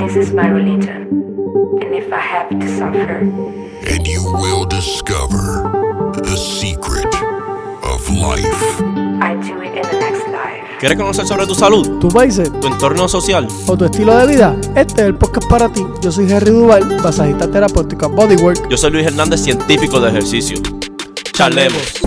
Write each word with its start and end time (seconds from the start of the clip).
This 0.00 0.16
is 0.16 0.32
my 0.32 0.48
religion. 0.48 1.08
And 1.82 1.94
if 1.94 2.10
I 2.10 2.20
have 2.20 2.48
to 2.48 2.66
suffer, 2.78 3.20
and 3.20 4.06
you 4.06 4.22
will 4.24 4.64
discover 4.64 5.68
the 6.24 6.36
secret 6.36 7.14
of 7.84 8.08
life. 8.08 8.80
I 9.20 9.36
do 9.36 9.60
it 9.60 9.76
in 9.76 9.82
the 9.82 10.00
next 10.00 10.26
life. 10.28 10.64
¿Quieres 10.80 10.96
conocer 10.96 11.26
sobre 11.26 11.46
tu 11.46 11.54
salud, 11.54 11.98
tu 12.00 12.08
país 12.08 12.40
tu 12.62 12.66
entorno 12.66 13.08
social? 13.08 13.46
o 13.66 13.76
tu 13.76 13.84
estilo 13.84 14.16
de 14.16 14.26
vida, 14.26 14.56
este 14.74 15.02
es 15.02 15.08
el 15.08 15.14
podcast 15.16 15.46
para 15.50 15.68
ti. 15.70 15.86
Yo 16.00 16.10
soy 16.10 16.32
Henry 16.32 16.50
Duval, 16.50 17.02
masajista 17.02 17.50
terapéutica 17.50 18.06
Bodywork. 18.06 18.70
Yo 18.70 18.78
soy 18.78 18.92
Luis 18.92 19.06
Hernández, 19.06 19.42
científico 19.42 20.00
de 20.00 20.08
ejercicio. 20.08 20.56
Charlemos. 21.34 22.00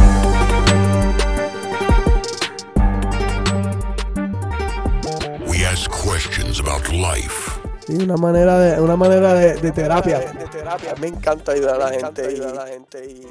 We 5.48 5.64
ask 5.64 5.92
questions 5.92 6.60
about 6.60 6.92
life 6.92 7.53
Sí, 7.86 7.94
una 8.02 8.16
manera 8.16 8.58
de, 8.60 8.80
una 8.82 8.96
manera 8.96 9.34
de, 9.34 9.56
de 9.56 9.72
terapia. 9.72 10.20
De 10.20 10.46
terapia. 10.52 10.96
Me 11.02 11.08
encanta 11.08 11.52
ayudar 11.52 11.76
a 11.82 11.90
la 11.90 11.90
gente. 11.90 12.26
ayudar 12.26 12.52
a 12.52 12.66
la 12.66 12.68
gente 12.68 13.06
y... 13.06 13.28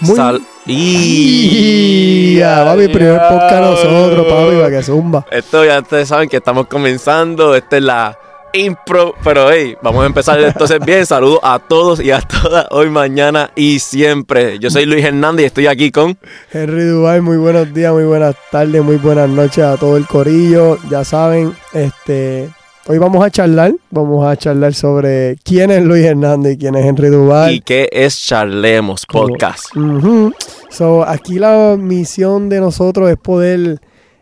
Muy 0.00 0.14
Sal- 0.16 0.42
Y 0.66 2.36
ya, 2.36 2.64
papi, 2.64 2.88
primer 2.88 3.18
podcast 3.18 3.52
a 3.54 3.60
nosotros, 3.60 4.26
papi, 4.26 4.56
para 4.56 4.70
que 4.70 4.82
zumba. 4.82 5.24
Esto 5.30 5.64
ya 5.64 5.78
ustedes 5.80 6.08
saben 6.08 6.28
que 6.28 6.36
estamos 6.36 6.66
comenzando. 6.66 7.54
Esta 7.54 7.76
es 7.78 7.82
la 7.82 8.18
impro. 8.56 9.14
Pero 9.22 9.50
hey, 9.50 9.76
vamos 9.82 10.02
a 10.02 10.06
empezar 10.06 10.40
entonces 10.40 10.78
bien. 10.84 11.06
Saludos 11.06 11.40
a 11.42 11.58
todos 11.58 12.00
y 12.00 12.10
a 12.10 12.20
todas 12.20 12.66
hoy, 12.70 12.90
mañana 12.90 13.50
y 13.54 13.78
siempre. 13.78 14.58
Yo 14.58 14.70
soy 14.70 14.86
Luis 14.86 15.04
Hernández 15.04 15.44
y 15.44 15.46
estoy 15.46 15.66
aquí 15.66 15.90
con. 15.90 16.18
Henry 16.52 16.84
Dubai, 16.84 17.20
muy 17.20 17.36
buenos 17.36 17.72
días, 17.72 17.92
muy 17.92 18.04
buenas 18.04 18.34
tardes, 18.50 18.82
muy 18.82 18.96
buenas 18.96 19.28
noches 19.28 19.64
a 19.64 19.76
todo 19.76 19.96
el 19.96 20.06
corillo. 20.06 20.78
Ya 20.90 21.04
saben, 21.04 21.54
este, 21.72 22.48
hoy 22.86 22.98
vamos 22.98 23.24
a 23.24 23.30
charlar, 23.30 23.74
vamos 23.90 24.26
a 24.26 24.36
charlar 24.36 24.74
sobre 24.74 25.36
quién 25.44 25.70
es 25.70 25.82
Luis 25.84 26.04
Hernández 26.04 26.54
y 26.54 26.58
quién 26.58 26.74
es 26.74 26.84
Henry 26.84 27.08
¿Y 27.08 27.10
Dubai. 27.10 27.60
qué 27.60 27.88
es 27.92 28.18
Charlemos 28.26 29.04
Podcast? 29.06 29.74
Ujú. 29.76 30.32
So, 30.70 31.04
aquí 31.06 31.38
la 31.38 31.76
misión 31.78 32.48
de 32.48 32.60
nosotros 32.60 33.08
es 33.10 33.16
poder 33.16 33.80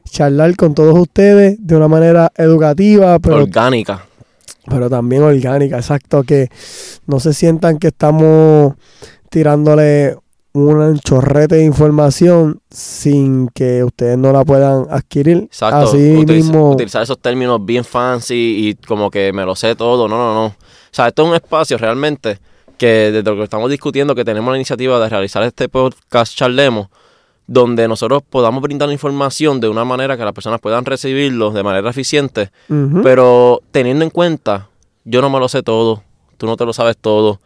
charlar 0.09 0.55
con 0.57 0.75
todos 0.75 0.97
ustedes 0.99 1.57
de 1.59 1.77
una 1.77 1.89
manera 1.89 2.31
educativa, 2.37 3.19
pero 3.19 3.37
Orgánica. 3.37 4.05
Pero 4.67 4.89
también 4.91 5.23
orgánica, 5.23 5.77
exacto, 5.77 6.23
que 6.23 6.49
no 7.07 7.21
se 7.21 7.33
sientan 7.35 7.79
que 7.79 7.89
estamos 7.89 8.75
tirándole 9.31 10.17
un 10.53 10.99
chorrete 11.01 11.57
de 11.57 11.65
información 11.65 12.61
sin 12.71 13.49
que 13.49 13.83
ustedes 13.83 14.17
no 14.17 14.33
la 14.33 14.45
puedan 14.45 14.87
adquirir. 14.89 15.39
Exacto. 15.39 15.77
Así 15.89 16.15
Utiliza- 16.17 16.33
mismo, 16.53 16.71
Utilizar 16.71 17.03
esos 17.03 17.19
términos 17.19 17.65
bien 17.65 17.85
fancy 17.85 18.69
y 18.69 18.75
como 18.87 19.11
que 19.11 19.33
me 19.33 19.45
lo 19.45 19.57
sé 19.57 19.75
todo. 19.75 20.07
No, 20.07 20.17
no, 20.17 20.33
no. 20.35 20.47
O 20.47 20.55
sea, 20.93 21.09
esto 21.09 21.23
es 21.25 21.29
un 21.31 21.35
espacio 21.35 21.77
realmente 21.77 22.39
que 22.79 23.11
desde 23.11 23.23
lo 23.29 23.37
que 23.37 23.43
estamos 23.45 23.69
discutiendo, 23.69 24.15
que 24.15 24.25
tenemos 24.25 24.53
la 24.53 24.57
iniciativa 24.59 25.01
de 25.01 25.09
realizar 25.09 25.43
este 25.43 25.69
podcast 25.69 26.37
Charlemos, 26.37 26.87
donde 27.47 27.87
nosotros 27.89 28.23
podamos 28.29 28.63
brindar 28.63 28.89
la 28.89 28.95
información 28.95 29.61
de 29.61 29.69
una 29.69 29.85
manera 29.85 30.17
que 30.17 30.25
las 30.25 30.33
personas 30.33 30.61
puedan 30.61 30.85
recibirlo 30.85 31.51
de 31.51 31.63
manera 31.63 31.91
eficiente, 31.91 32.51
pero 33.03 33.61
teniendo 33.71 34.05
en 34.05 34.11
cuenta, 34.11 34.69
yo 35.05 35.21
no 35.21 35.29
me 35.31 35.39
lo 35.39 35.49
sé 35.49 35.63
todo, 35.63 36.03
tú 36.39 36.47
no 36.47 36.57
te 36.57 36.65
lo 36.65 36.73
sabes 36.73 36.97
todo. 36.97 37.41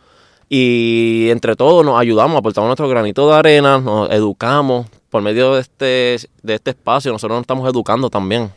Y 0.48 1.28
entre 1.30 1.56
todos 1.56 1.84
nos 1.84 2.00
ayudamos, 2.00 2.38
aportamos 2.38 2.68
nuestro 2.68 2.88
granito 2.88 3.28
de 3.28 3.36
arena, 3.36 3.78
nos 3.80 4.10
educamos 4.10 4.86
por 5.10 5.20
medio 5.22 5.54
de 5.54 5.60
este, 5.60 6.16
de 6.42 6.54
este 6.54 6.70
espacio, 6.70 7.12
nosotros 7.12 7.36
nos 7.36 7.42
estamos 7.42 7.68
educando 7.68 8.08
también. 8.08 8.50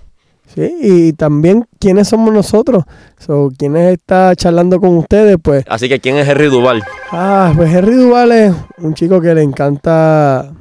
sí, 0.53 0.69
y 0.81 1.13
también 1.13 1.65
quiénes 1.79 2.07
somos 2.07 2.33
nosotros. 2.33 2.83
So, 3.19 3.49
quiénes 3.57 3.93
está 3.93 4.35
charlando 4.35 4.79
con 4.79 4.95
ustedes, 4.97 5.37
pues, 5.41 5.65
Así 5.67 5.89
que, 5.89 5.99
¿quién 5.99 6.17
es 6.17 6.27
Henry 6.29 6.47
Duval? 6.47 6.81
ah, 7.11 7.51
pues 7.55 7.73
Henry 7.73 7.95
Duval 7.95 8.31
es 8.31 8.53
un 8.77 8.93
chico 8.93 9.19
que 9.19 9.33
le 9.35 9.41
encanta 9.43 10.51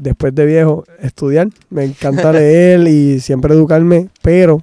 después 0.00 0.34
de 0.34 0.46
viejo 0.46 0.84
estudiar, 1.00 1.48
me 1.70 1.84
encanta 1.84 2.32
leer 2.32 2.86
y 2.88 3.20
siempre 3.20 3.54
educarme, 3.54 4.08
pero 4.22 4.60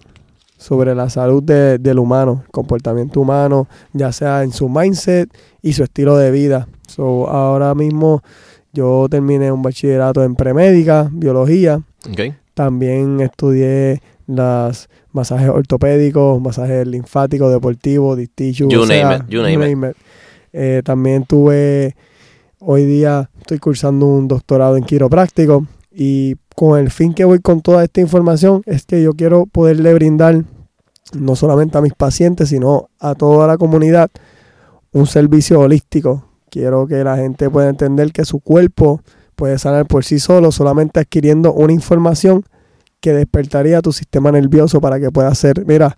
sobre 0.58 0.96
la 0.96 1.09
salud 1.09 1.44
de- 1.44 1.78
del 1.78 2.00
humano, 2.00 2.44
comportamiento 2.52 3.22
humano, 3.22 3.68
ya 3.94 4.12
sea 4.12 4.44
en 4.44 4.52
su 4.52 4.68
mindset 4.70 5.30
y 5.62 5.74
su 5.74 5.84
estilo 5.84 6.18
de 6.18 6.31
vida. 6.31 6.68
So, 6.88 7.30
ahora 7.30 7.75
mismo 7.75 8.22
yo 8.74 9.08
terminé 9.09 9.52
un 9.52 9.62
bachillerato 9.62 10.24
en 10.24 10.36
premédica, 10.36 11.09
biología, 11.12 11.81
también 12.54 13.19
estudié 13.22 14.02
las 14.25 14.90
masajes 15.12 15.50
ortopédicos, 15.50 16.42
masajes 16.42 16.88
linfáticos, 16.88 17.52
deportivos, 17.52 18.18
distichos. 18.18 18.68
You 18.69 18.86
name 18.86 19.16
it, 19.16 19.22
you 19.30 19.42
name 19.42 19.94
Eh, 20.54 20.81
también 20.84 21.24
tuve, 21.25 21.96
hoy 22.59 22.85
día 22.85 23.29
estoy 23.40 23.59
cursando 23.59 24.06
un 24.06 24.28
doctorado 24.28 24.78
en 24.78 24.84
quiropráctico 24.84 25.66
y 25.91 26.35
con 26.56 26.79
el 26.79 26.90
fin 26.91 27.13
que 27.13 27.25
voy 27.25 27.40
con 27.40 27.62
toda 27.62 27.84
esta 27.84 28.01
información 28.01 28.62
es 28.66 28.85
que 28.85 29.01
yo 29.01 29.13
quiero 29.13 29.45
poderle 29.45 29.94
brindar 29.94 30.44
no 31.13 31.35
solamente 31.35 31.78
a 31.78 31.81
mis 31.81 31.94
pacientes, 31.94 32.50
sino 32.50 32.90
a 33.00 33.16
toda 33.16 33.47
la 33.47 33.57
comunidad 33.57 34.09
un 34.91 35.07
servicio 35.07 35.59
holístico. 35.59 36.25
Quiero 36.50 36.88
que 36.88 37.03
la 37.03 37.18
gente 37.18 37.50
pueda 37.50 37.69
entender 37.69 38.12
que 38.12 38.25
su 38.25 38.40
cuerpo 38.40 39.01
puede 39.35 39.59
sanar 39.59 39.85
por 39.85 40.03
sí 40.03 40.19
solo 40.19 40.51
solamente 40.51 41.00
adquiriendo 41.00 41.53
una 41.53 41.74
información 41.74 42.44
que 43.00 43.13
despertaría 43.13 43.81
tu 43.81 43.94
sistema 43.94 44.31
nervioso 44.31 44.81
para 44.81 45.00
que 45.00 45.12
pueda 45.12 45.34
ser, 45.35 45.66
mira, 45.66 45.97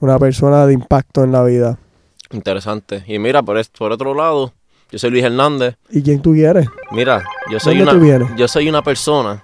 una 0.00 0.18
persona 0.18 0.66
de 0.66 0.72
impacto 0.72 1.22
en 1.22 1.32
la 1.32 1.44
vida. 1.44 1.78
Interesante. 2.32 3.04
Y 3.06 3.18
mira, 3.18 3.42
por, 3.42 3.58
est- 3.58 3.76
por 3.76 3.92
otro 3.92 4.14
lado, 4.14 4.52
yo 4.90 4.98
soy 4.98 5.10
Luis 5.10 5.24
Hernández. 5.24 5.76
¿Y 5.90 6.02
quién 6.02 6.20
tú 6.20 6.32
quieres? 6.32 6.66
Mira, 6.90 7.22
yo 7.50 7.60
soy, 7.60 7.78
¿Dónde 7.78 8.16
una, 8.16 8.36
yo 8.36 8.48
soy 8.48 8.68
una 8.68 8.82
persona 8.82 9.42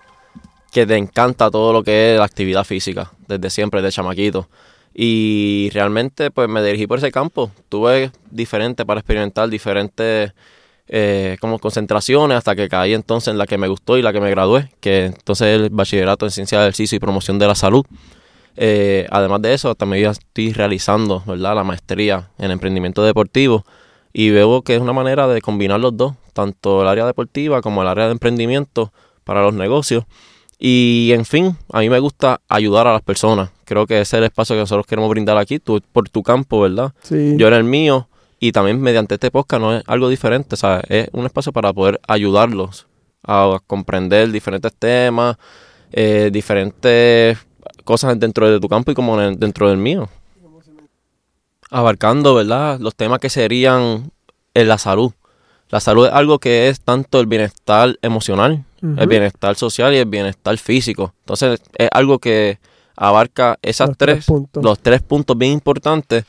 que 0.73 0.87
te 0.87 0.97
encanta 0.97 1.51
todo 1.51 1.73
lo 1.73 1.83
que 1.83 2.13
es 2.13 2.19
la 2.19 2.25
actividad 2.25 2.65
física, 2.65 3.13
desde 3.29 3.49
siempre, 3.51 3.81
de 3.81 3.91
chamaquito. 3.91 4.49
Y 4.93 5.71
realmente, 5.73 6.31
pues 6.31 6.49
me 6.49 6.63
dirigí 6.63 6.87
por 6.87 6.99
ese 6.99 7.13
campo. 7.13 7.51
Tuve 7.69 8.11
diferentes 8.31 8.85
para 8.85 9.01
experimentar, 9.01 9.49
diferentes 9.49 10.33
eh, 10.89 11.37
como 11.41 11.59
concentraciones, 11.59 12.39
hasta 12.39 12.57
que 12.57 12.69
caí 12.69 12.95
entonces 12.95 13.29
en 13.29 13.39
la 13.39 13.47
que 13.47 13.59
me 13.59 13.69
gustó 13.69 13.99
y 13.99 14.03
la 14.03 14.13
que 14.13 14.21
me 14.21 14.31
gradué, 14.31 14.71
que 14.81 15.07
entonces 15.07 15.49
es 15.49 15.63
el 15.63 15.71
bachillerato 15.71 16.27
en 16.27 16.31
ciencia 16.31 16.59
del 16.59 16.69
ejercicio 16.69 16.97
y 16.97 16.99
promoción 16.99 17.39
de 17.39 17.47
la 17.47 17.55
salud. 17.55 17.85
Eh, 18.57 19.07
además 19.11 19.43
de 19.43 19.55
eso, 19.55 19.75
también 19.75 20.11
estoy 20.11 20.53
realizando 20.53 21.23
¿verdad? 21.27 21.55
la 21.55 21.65
maestría 21.65 22.31
en 22.39 22.51
emprendimiento 22.51 23.05
deportivo 23.05 23.65
y 24.19 24.31
veo 24.31 24.63
que 24.63 24.75
es 24.75 24.81
una 24.81 24.95
manera 24.95 25.29
de 25.29 25.43
combinar 25.43 25.79
los 25.79 25.95
dos, 25.95 26.15
tanto 26.33 26.81
el 26.81 26.89
área 26.89 27.05
deportiva 27.05 27.61
como 27.61 27.83
el 27.83 27.89
área 27.89 28.07
de 28.07 28.13
emprendimiento 28.13 28.91
para 29.25 29.43
los 29.43 29.53
negocios. 29.53 30.05
Y 30.59 31.11
en 31.13 31.27
fin, 31.27 31.55
a 31.71 31.81
mí 31.81 31.91
me 31.91 31.99
gusta 31.99 32.41
ayudar 32.49 32.87
a 32.87 32.95
las 32.95 33.03
personas. 33.03 33.51
Creo 33.67 33.87
que 33.87 34.01
ese 34.01 34.17
es 34.17 34.21
el 34.21 34.25
espacio 34.25 34.57
que 34.57 34.61
nosotros 34.61 34.87
queremos 34.87 35.11
brindar 35.11 35.37
aquí, 35.37 35.59
tú 35.59 35.83
por 35.93 36.09
tu 36.09 36.23
campo, 36.23 36.63
¿verdad? 36.63 36.95
Sí. 37.03 37.35
Yo 37.37 37.49
en 37.49 37.53
el 37.53 37.65
mío 37.65 38.09
y 38.41 38.53
también 38.53 38.81
mediante 38.81 39.17
este 39.17 39.31
podcast 39.31 39.61
no 39.61 39.77
es 39.77 39.85
algo 39.87 40.09
diferente, 40.09 40.57
¿sabes? 40.57 40.85
Es 40.89 41.09
un 41.13 41.27
espacio 41.27 41.53
para 41.53 41.75
poder 41.75 42.01
ayudarlos 42.09 42.87
a 43.23 43.59
comprender 43.67 44.33
diferentes 44.33 44.73
temas, 44.73 45.37
eh, 45.93 46.31
diferentes 46.33 47.37
cosas 47.85 48.19
dentro 48.19 48.51
de 48.51 48.61
tu 48.61 48.69
campo 48.71 48.93
y 48.93 48.95
como 48.95 49.21
dentro 49.21 49.69
del 49.69 49.77
mío. 49.77 50.09
Abarcando, 51.71 52.35
¿verdad? 52.35 52.79
Los 52.81 52.95
temas 52.95 53.19
que 53.19 53.31
serían 53.31 54.13
en 54.55 54.69
la 54.69 54.79
salud. 54.79 55.13
La 55.69 55.81
salud 55.81 56.07
es 56.07 56.13
algo 56.13 56.39
que 56.39 56.69
es 56.69 56.81
tanto 56.81 57.19
el 57.21 57.27
bienestar 57.27 57.99
emocional, 58.03 58.65
el 58.83 59.07
bienestar 59.09 59.57
social 59.57 59.93
y 59.95 59.97
el 59.97 60.07
bienestar 60.07 60.57
físico. 60.59 61.13
Entonces 61.21 61.61
es 61.77 61.89
algo 61.93 62.21
que 62.21 62.61
abarca 62.97 63.59
esas 63.63 63.89
Los 63.89 63.99
tres 63.99 64.27
los 64.55 64.79
tres 64.79 65.03
puntos 65.03 65.37
bien 65.37 65.53
importantes 65.53 66.25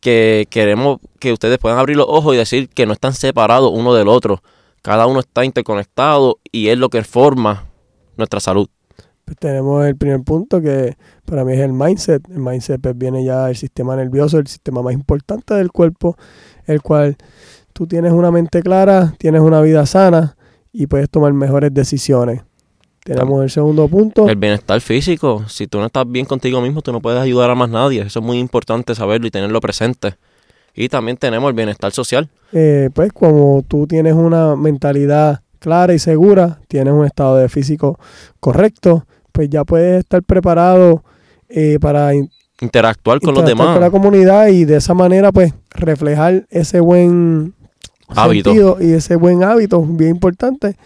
que 0.00 0.46
queremos 0.50 0.98
que 1.18 1.32
ustedes 1.32 1.58
puedan 1.58 1.78
abrir 1.78 1.96
los 1.96 2.06
ojos 2.08 2.34
y 2.34 2.38
decir 2.38 2.68
que 2.68 2.86
no 2.86 2.92
están 2.92 3.14
separados 3.14 3.70
uno 3.72 3.94
del 3.94 4.08
otro. 4.08 4.42
Cada 4.82 5.06
uno 5.06 5.20
está 5.20 5.44
interconectado 5.44 6.38
y 6.50 6.68
es 6.68 6.78
lo 6.78 6.88
que 6.88 7.04
forma 7.04 7.66
nuestra 8.16 8.40
salud. 8.40 8.68
Pues 9.30 9.38
tenemos 9.38 9.86
el 9.86 9.96
primer 9.96 10.22
punto 10.24 10.60
que 10.60 10.96
para 11.24 11.44
mí 11.44 11.52
es 11.52 11.60
el 11.60 11.72
mindset. 11.72 12.28
El 12.30 12.40
mindset 12.40 12.80
pues, 12.80 12.98
viene 12.98 13.24
ya 13.24 13.46
del 13.46 13.54
sistema 13.54 13.94
nervioso, 13.94 14.38
el 14.38 14.48
sistema 14.48 14.82
más 14.82 14.92
importante 14.92 15.54
del 15.54 15.70
cuerpo, 15.70 16.16
el 16.66 16.82
cual 16.82 17.16
tú 17.72 17.86
tienes 17.86 18.10
una 18.10 18.32
mente 18.32 18.60
clara, 18.60 19.14
tienes 19.18 19.40
una 19.40 19.60
vida 19.60 19.86
sana 19.86 20.36
y 20.72 20.88
puedes 20.88 21.08
tomar 21.08 21.32
mejores 21.32 21.72
decisiones. 21.72 22.42
Tenemos 23.04 23.44
el 23.44 23.50
segundo 23.50 23.86
punto. 23.86 24.28
El 24.28 24.34
bienestar 24.34 24.80
físico, 24.80 25.44
si 25.46 25.68
tú 25.68 25.78
no 25.78 25.86
estás 25.86 26.10
bien 26.10 26.26
contigo 26.26 26.60
mismo, 26.60 26.82
tú 26.82 26.90
no 26.90 27.00
puedes 27.00 27.20
ayudar 27.20 27.50
a 27.50 27.54
más 27.54 27.70
nadie. 27.70 28.00
Eso 28.02 28.18
es 28.18 28.26
muy 28.26 28.40
importante 28.40 28.96
saberlo 28.96 29.28
y 29.28 29.30
tenerlo 29.30 29.60
presente. 29.60 30.16
Y 30.74 30.88
también 30.88 31.16
tenemos 31.16 31.48
el 31.48 31.54
bienestar 31.54 31.92
social. 31.92 32.28
Eh, 32.50 32.90
pues 32.92 33.12
como 33.12 33.62
tú 33.68 33.86
tienes 33.86 34.14
una 34.14 34.56
mentalidad 34.56 35.42
clara 35.60 35.94
y 35.94 36.00
segura, 36.00 36.58
tienes 36.66 36.92
un 36.92 37.04
estado 37.04 37.36
de 37.36 37.48
físico 37.48 38.00
correcto, 38.40 39.06
pues 39.32 39.48
ya 39.50 39.64
puedes 39.64 40.00
estar 40.00 40.22
preparado 40.22 41.02
eh, 41.48 41.78
para 41.80 42.14
in- 42.14 42.30
Interactuar 42.60 43.20
con 43.20 43.34
los 43.34 43.44
demás. 43.46 43.68
con 43.68 43.80
la 43.80 43.90
comunidad 43.90 44.48
y 44.48 44.64
de 44.66 44.76
esa 44.76 44.92
manera 44.92 45.32
pues 45.32 45.54
reflejar 45.70 46.46
ese 46.50 46.80
buen 46.80 47.54
Hábito. 48.08 48.50
sentido 48.50 48.76
y 48.80 48.92
ese 48.92 49.16
buen 49.16 49.42
hábito 49.42 49.80
bien 49.82 50.10
importante 50.10 50.76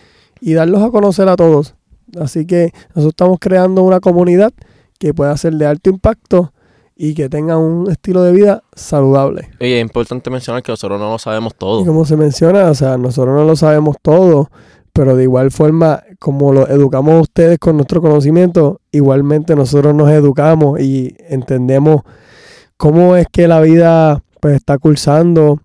y 0.40 0.52
darlos 0.52 0.82
a 0.82 0.90
conocer 0.90 1.28
a 1.28 1.34
todos. 1.36 1.74
Así 2.20 2.46
que 2.46 2.70
nosotros 2.90 3.08
estamos 3.12 3.38
creando 3.40 3.82
una 3.82 3.98
comunidad 3.98 4.52
que 5.00 5.12
pueda 5.12 5.36
ser 5.36 5.54
de 5.54 5.66
alto 5.66 5.90
impacto 5.90 6.52
y 6.96 7.14
que 7.14 7.28
tenga 7.28 7.58
un 7.58 7.90
estilo 7.90 8.22
de 8.22 8.30
vida 8.30 8.62
saludable. 8.76 9.48
Oye, 9.60 9.78
es 9.78 9.82
importante 9.82 10.30
mencionar 10.30 10.62
que 10.62 10.70
nosotros 10.70 11.00
no 11.00 11.10
lo 11.10 11.18
sabemos 11.18 11.54
Y 11.54 11.58
todo. 11.58 11.84
como 11.84 12.04
se 12.04 12.16
menciona, 12.16 12.70
o 12.70 12.74
sea, 12.74 12.96
nosotros 12.98 13.34
no 13.34 13.44
lo 13.44 13.56
sabemos 13.56 13.96
todo, 14.00 14.48
pero 14.94 15.16
de 15.16 15.24
igual 15.24 15.50
forma, 15.50 16.02
como 16.18 16.52
lo 16.54 16.66
educamos 16.68 17.14
a 17.14 17.20
ustedes 17.20 17.58
con 17.58 17.76
nuestro 17.76 18.00
conocimiento, 18.00 18.80
igualmente 18.92 19.54
nosotros 19.54 19.94
nos 19.94 20.08
educamos 20.10 20.80
y 20.80 21.14
entendemos 21.28 22.02
cómo 22.78 23.16
es 23.16 23.26
que 23.30 23.46
la 23.48 23.60
vida 23.60 24.22
pues 24.40 24.54
está 24.54 24.78
cursando, 24.78 25.60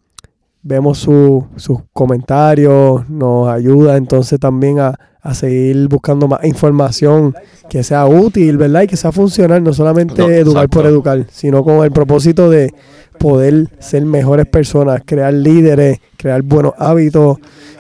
vemos 0.64 0.98
su- 0.98 1.46
sus 1.56 1.80
comentarios, 1.94 3.08
nos 3.10 3.48
ayuda 3.50 3.96
entonces 3.98 4.40
también 4.40 4.80
a, 4.80 5.00
a 5.21 5.33
seguir 5.33 5.88
buscando 5.89 6.27
más 6.27 6.44
información 6.45 7.36
que 7.69 7.83
sea 7.83 8.06
útil, 8.06 8.57
¿verdad? 8.57 8.83
Y 8.83 8.88
que 8.88 8.98
sea 8.98 9.12
funcional, 9.12 9.63
no 9.63 9.74
solamente 9.74 10.21
No, 10.21 10.30
educar 10.30 10.63
exacto. 10.66 10.77
por 10.80 10.86
educar, 10.88 11.25
sino 11.31 11.63
con 11.63 11.83
el 11.83 11.92
propósito 11.92 12.50
de 12.50 12.74
poder 13.19 13.68
ser 13.80 14.06
mejores 14.06 14.45
personas, 14.45 15.01
crear 15.06 15.33
líderes, 15.33 16.00
crear 16.18 16.42
buenos 16.42 16.74
hábitos, 16.77 17.38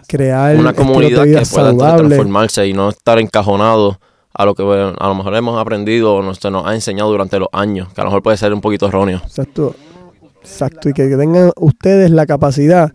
crear 0.07 0.57
Una 0.57 0.73
comunidad 0.73 1.09
que 1.09 1.15
pueda 1.15 1.27
entonces 1.29 1.47
saludables. 1.49 2.07
transformarse 2.09 2.67
y 2.67 2.73
no 2.73 2.89
estar 2.89 3.19
encajonado 3.19 3.99
a 4.33 4.45
lo 4.45 4.53
que 4.53 4.63
a 4.63 5.07
lo 5.07 5.15
mejor 5.15 5.35
hemos 5.35 5.59
aprendido 5.59 6.15
o 6.15 6.21
nos, 6.21 6.43
nos 6.51 6.65
ha 6.65 6.75
enseñado 6.75 7.09
durante 7.09 7.39
los 7.39 7.47
años, 7.53 7.87
que 7.93 8.01
a 8.01 8.03
lo 8.03 8.09
mejor 8.09 8.23
puede 8.23 8.37
ser 8.37 8.53
un 8.53 8.61
poquito 8.61 8.87
erróneo. 8.87 9.21
Exacto. 9.25 9.75
Exacto. 10.41 10.89
Y 10.89 10.93
que 10.93 11.07
tengan 11.15 11.51
ustedes 11.57 12.11
la 12.11 12.25
capacidad 12.25 12.91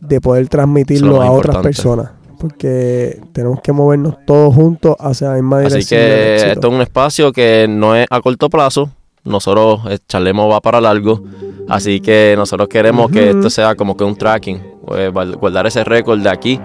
de 0.00 0.20
poder 0.20 0.44
es 0.44 0.48
transmitirlo 0.48 1.22
a 1.22 1.30
otras 1.30 1.56
importante. 1.56 1.68
personas. 1.68 2.10
Porque 2.40 3.20
tenemos 3.32 3.60
que 3.60 3.70
movernos 3.72 4.14
todos 4.26 4.54
juntos 4.54 4.96
hacia 4.98 5.28
la 5.28 5.34
misma 5.34 5.58
Así 5.58 5.68
dirección. 5.68 6.00
del 6.00 6.08
que 6.40 6.50
esto 6.52 6.68
es 6.68 6.74
un 6.74 6.80
espacio 6.80 7.32
que 7.32 7.66
no 7.68 7.94
es 7.94 8.06
a 8.08 8.20
corto 8.22 8.48
plazo. 8.48 8.90
Nosotros, 9.24 9.80
eh, 9.90 9.98
Charlemos 10.08 10.50
va 10.50 10.60
para 10.62 10.80
largo. 10.80 11.22
Así 11.68 12.00
que 12.00 12.32
nosotros 12.38 12.66
queremos 12.68 13.10
que 13.10 13.30
esto 13.30 13.50
sea 13.50 13.74
como 13.74 13.94
que 13.96 14.04
un 14.04 14.16
tracking. 14.16 14.60
pues, 14.86 15.12
guard- 15.12 15.36
guardar 15.38 15.66
ese 15.66 15.84
récord 15.84 16.18
de 16.20 16.30
aquí 16.30 16.58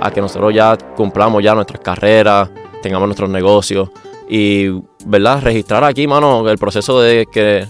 a 0.00 0.10
que 0.12 0.20
nosotros 0.20 0.54
ya 0.54 0.78
cumplamos 0.96 1.42
ya 1.42 1.54
nuestras 1.54 1.80
carreras, 1.80 2.48
tengamos 2.82 3.08
nuestros 3.08 3.28
negocios. 3.28 3.90
Y, 4.30 4.68
¿verdad? 5.04 5.42
Registrar 5.42 5.82
aquí, 5.84 6.06
mano, 6.06 6.48
el 6.48 6.56
proceso 6.58 7.00
de 7.00 7.26
que 7.30 7.66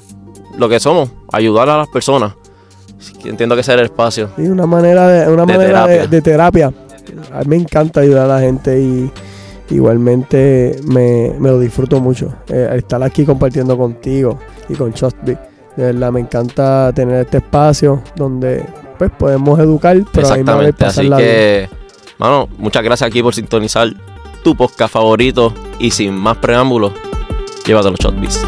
lo 0.58 0.68
que 0.68 0.78
somos, 0.78 1.08
ayudar 1.32 1.68
a 1.70 1.78
las 1.78 1.88
personas. 1.88 2.34
Así 2.98 3.28
Entiendo 3.28 3.54
que 3.56 3.62
ese 3.62 3.72
es 3.72 3.78
el 3.78 3.84
espacio. 3.86 4.28
Sí, 4.36 4.42
una 4.42 4.66
manera 4.66 5.08
de, 5.08 5.32
una 5.32 5.44
De 5.44 5.52
manera 5.58 5.86
de 5.86 6.22
terapia. 6.22 6.72
A 7.32 7.40
mí 7.40 7.46
me 7.48 7.56
encanta 7.56 8.00
ayudar 8.00 8.30
a 8.30 8.34
la 8.34 8.40
gente 8.40 8.80
y 8.80 9.10
igualmente 9.70 10.78
me, 10.84 11.34
me 11.38 11.50
lo 11.50 11.58
disfruto 11.58 12.00
mucho. 12.00 12.34
Eh, 12.48 12.70
estar 12.76 13.02
aquí 13.02 13.24
compartiendo 13.24 13.76
contigo 13.76 14.38
y 14.68 14.74
con 14.74 14.92
Chostby. 14.92 15.36
De 15.76 15.92
verdad, 15.92 16.12
me 16.12 16.20
encanta 16.20 16.92
tener 16.94 17.22
este 17.26 17.38
espacio 17.38 18.02
donde 18.16 18.64
pues 18.98 19.10
podemos 19.10 19.58
educar, 19.58 19.96
pero 20.12 20.26
a 20.26 20.30
la 20.30 20.36
Exactamente. 20.36 20.84
Así 20.84 21.02
bien. 21.02 21.16
que, 21.18 21.68
mano, 22.18 22.48
muchas 22.58 22.82
gracias 22.82 23.08
aquí 23.08 23.22
por 23.22 23.34
sintonizar 23.34 23.88
tu 24.42 24.56
podcast 24.56 24.92
favorito. 24.92 25.52
Y 25.78 25.90
sin 25.90 26.14
más 26.14 26.38
preámbulos, 26.38 26.92
llévatelo, 27.66 27.96
Shotbeats. 27.96 28.46